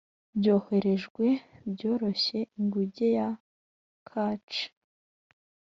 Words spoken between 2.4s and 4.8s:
inguge ya catchee